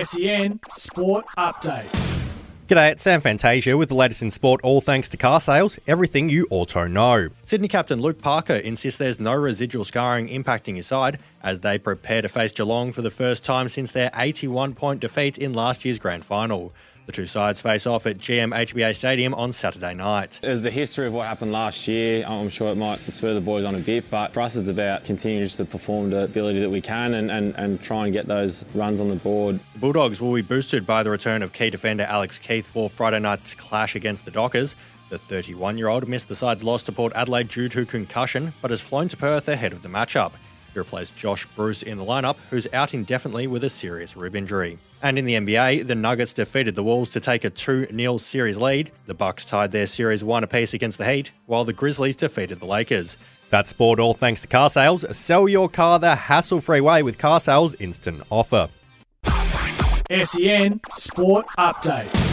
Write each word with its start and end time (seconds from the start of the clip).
SEN 0.00 0.58
Sport 0.72 1.26
Update. 1.36 1.86
G'day, 2.66 2.92
it's 2.92 3.02
Sam 3.02 3.20
Fantasia 3.20 3.76
with 3.76 3.90
the 3.90 3.94
latest 3.94 4.22
in 4.22 4.30
sport, 4.30 4.62
all 4.62 4.80
thanks 4.80 5.06
to 5.10 5.18
car 5.18 5.38
sales, 5.38 5.78
everything 5.86 6.30
you 6.30 6.46
auto 6.48 6.86
know. 6.86 7.28
Sydney 7.44 7.68
captain 7.68 8.00
Luke 8.00 8.18
Parker 8.18 8.54
insists 8.54 8.98
there's 8.98 9.20
no 9.20 9.34
residual 9.34 9.84
scarring 9.84 10.28
impacting 10.28 10.76
his 10.76 10.86
side 10.86 11.18
as 11.42 11.60
they 11.60 11.76
prepare 11.76 12.22
to 12.22 12.30
face 12.30 12.52
Geelong 12.52 12.92
for 12.92 13.02
the 13.02 13.10
first 13.10 13.44
time 13.44 13.68
since 13.68 13.92
their 13.92 14.10
81 14.16 14.72
point 14.72 15.00
defeat 15.00 15.36
in 15.36 15.52
last 15.52 15.84
year's 15.84 15.98
grand 15.98 16.24
final. 16.24 16.72
The 17.06 17.12
two 17.12 17.26
sides 17.26 17.60
face 17.60 17.84
off 17.84 18.06
at 18.06 18.18
GMHBA 18.18 18.94
Stadium 18.94 19.34
on 19.34 19.50
Saturday 19.50 19.92
night. 19.92 20.38
There's 20.40 20.62
the 20.62 20.70
history 20.70 21.08
of 21.08 21.12
what 21.12 21.26
happened 21.26 21.50
last 21.50 21.88
year. 21.88 22.24
I'm 22.24 22.48
sure 22.48 22.70
it 22.70 22.76
might 22.76 23.00
spur 23.10 23.34
the 23.34 23.40
boys 23.40 23.64
on 23.64 23.74
a 23.74 23.80
bit, 23.80 24.08
but 24.08 24.32
for 24.32 24.40
us, 24.40 24.54
it's 24.54 24.68
about 24.68 25.04
continuing 25.04 25.48
to 25.48 25.64
perform 25.64 26.10
the 26.10 26.22
ability 26.24 26.60
that 26.60 26.70
we 26.70 26.80
can 26.80 27.14
and, 27.14 27.28
and, 27.28 27.56
and 27.56 27.82
try 27.82 28.04
and 28.04 28.12
get 28.12 28.28
those 28.28 28.64
runs 28.74 29.00
on 29.00 29.08
the 29.08 29.16
board. 29.16 29.58
Bulldogs 29.76 30.20
will 30.20 30.32
be 30.32 30.42
boosted 30.42 30.86
by 30.86 31.02
the 31.02 31.10
return 31.10 31.42
of 31.42 31.52
key 31.52 31.70
defender 31.70 32.04
Alex 32.04 32.38
Keath 32.38 32.66
for 32.66 32.88
Friday 32.88 33.18
night's 33.18 33.56
clash 33.56 33.96
against 33.96 34.24
the 34.24 34.30
Dockers. 34.30 34.76
The 35.08 35.18
31 35.18 35.78
year 35.78 35.88
old 35.88 36.08
missed 36.08 36.28
the 36.28 36.36
side's 36.36 36.62
loss 36.62 36.84
to 36.84 36.92
Port 36.92 37.12
Adelaide 37.16 37.48
due 37.48 37.68
to 37.70 37.84
concussion, 37.84 38.54
but 38.62 38.70
has 38.70 38.80
flown 38.80 39.08
to 39.08 39.16
Perth 39.16 39.48
ahead 39.48 39.72
of 39.72 39.82
the 39.82 39.88
matchup. 39.88 40.32
He 40.72 40.78
replaced 40.78 41.16
Josh 41.16 41.46
Bruce 41.54 41.82
in 41.82 41.98
the 41.98 42.04
lineup, 42.04 42.36
who's 42.50 42.66
out 42.72 42.94
indefinitely 42.94 43.46
with 43.46 43.64
a 43.64 43.70
serious 43.70 44.16
rib 44.16 44.34
injury. 44.34 44.78
And 45.02 45.18
in 45.18 45.24
the 45.24 45.34
NBA, 45.34 45.86
the 45.86 45.94
Nuggets 45.94 46.32
defeated 46.32 46.74
the 46.74 46.82
Wolves 46.82 47.10
to 47.10 47.20
take 47.20 47.44
a 47.44 47.50
2-0 47.50 48.20
series 48.20 48.58
lead. 48.58 48.90
The 49.06 49.14
Bucks 49.14 49.44
tied 49.44 49.72
their 49.72 49.86
series 49.86 50.22
one 50.22 50.44
apiece 50.44 50.74
against 50.74 50.98
the 50.98 51.10
Heat, 51.10 51.32
while 51.46 51.64
the 51.64 51.72
Grizzlies 51.72 52.16
defeated 52.16 52.60
the 52.60 52.66
Lakers. 52.66 53.16
That's 53.50 53.70
sport 53.70 54.00
all 54.00 54.14
thanks 54.14 54.40
to 54.42 54.48
car 54.48 54.70
sales. 54.70 55.04
Sell 55.14 55.48
your 55.48 55.68
car 55.68 55.98
the 55.98 56.14
hassle-free 56.14 56.80
way 56.80 57.02
with 57.02 57.18
car 57.18 57.40
sales 57.40 57.74
instant 57.74 58.22
offer. 58.30 58.68
SEN 60.10 60.80
Sport 60.92 61.46
Update. 61.58 62.31